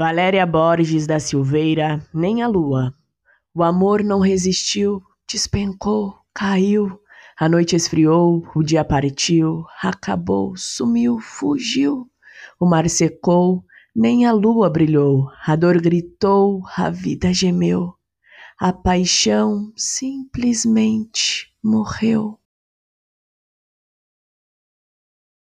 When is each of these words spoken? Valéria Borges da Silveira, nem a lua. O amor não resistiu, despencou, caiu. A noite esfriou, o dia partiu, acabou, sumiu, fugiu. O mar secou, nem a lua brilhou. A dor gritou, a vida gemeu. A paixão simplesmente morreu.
Valéria 0.00 0.46
Borges 0.46 1.06
da 1.06 1.20
Silveira, 1.20 2.02
nem 2.14 2.42
a 2.42 2.48
lua. 2.48 2.94
O 3.54 3.62
amor 3.62 4.02
não 4.02 4.18
resistiu, 4.18 5.02
despencou, 5.30 6.14
caiu. 6.32 6.98
A 7.38 7.46
noite 7.46 7.76
esfriou, 7.76 8.42
o 8.56 8.62
dia 8.62 8.82
partiu, 8.82 9.62
acabou, 9.82 10.56
sumiu, 10.56 11.18
fugiu. 11.18 12.10
O 12.58 12.64
mar 12.64 12.88
secou, 12.88 13.62
nem 13.94 14.24
a 14.24 14.32
lua 14.32 14.70
brilhou. 14.70 15.28
A 15.46 15.54
dor 15.54 15.78
gritou, 15.78 16.62
a 16.78 16.88
vida 16.88 17.30
gemeu. 17.34 17.92
A 18.58 18.72
paixão 18.72 19.70
simplesmente 19.76 21.52
morreu. 21.62 22.38